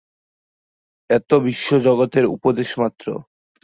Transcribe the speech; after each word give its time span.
এতো 1.09 1.35
বিশ্ব 1.45 1.69
জগতের 1.85 2.25
জন্য 2.25 2.35
উপদেশ 2.35 2.69
মাত্র। 2.81 3.05